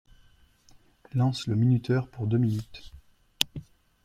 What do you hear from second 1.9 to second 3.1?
pour deux minutes.